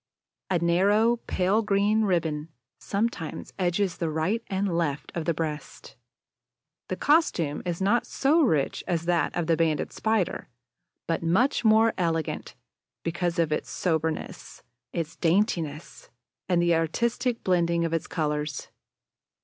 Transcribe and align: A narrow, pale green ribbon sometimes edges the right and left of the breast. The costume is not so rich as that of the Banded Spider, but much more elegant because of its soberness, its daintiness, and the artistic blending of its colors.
A 0.49 0.57
narrow, 0.57 1.17
pale 1.27 1.61
green 1.61 2.05
ribbon 2.05 2.49
sometimes 2.79 3.53
edges 3.59 3.97
the 3.97 4.09
right 4.09 4.41
and 4.47 4.75
left 4.75 5.11
of 5.13 5.25
the 5.25 5.33
breast. 5.35 5.95
The 6.87 6.95
costume 6.95 7.61
is 7.67 7.83
not 7.83 8.07
so 8.07 8.41
rich 8.41 8.83
as 8.87 9.05
that 9.05 9.31
of 9.35 9.45
the 9.45 9.55
Banded 9.55 9.93
Spider, 9.93 10.49
but 11.05 11.21
much 11.21 11.63
more 11.63 11.93
elegant 11.99 12.55
because 13.03 13.37
of 13.37 13.51
its 13.51 13.69
soberness, 13.69 14.63
its 14.91 15.15
daintiness, 15.17 16.09
and 16.49 16.59
the 16.59 16.73
artistic 16.73 17.43
blending 17.43 17.85
of 17.85 17.93
its 17.93 18.07
colors. 18.07 18.69